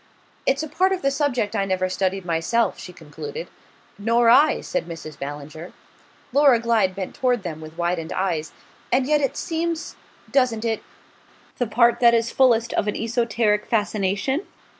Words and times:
"It's 0.47 0.63
a 0.63 0.67
part 0.67 0.93
of 0.93 1.03
the 1.03 1.11
subject 1.11 1.55
I 1.55 1.63
never 1.63 1.87
studied 1.87 2.25
myself/," 2.25 2.79
she 2.79 2.91
concluded. 2.91 3.47
"Nor 3.99 4.31
I," 4.31 4.61
said 4.61 4.87
Mrs. 4.89 5.19
Ballinger. 5.19 5.73
Laura 6.33 6.57
Glyde 6.59 6.95
bent 6.95 7.13
toward 7.13 7.43
them 7.43 7.61
with 7.61 7.77
widened 7.77 8.11
eyes. 8.11 8.51
"And 8.91 9.05
yet 9.05 9.21
it 9.21 9.37
seems 9.37 9.95
doesn't 10.31 10.65
it? 10.65 10.81
the 11.59 11.67
part 11.67 11.99
that 11.99 12.15
is 12.15 12.31
fullest 12.31 12.73
of 12.73 12.87
an 12.87 12.95
esoteric 12.95 13.67
fascination?" 13.67 14.47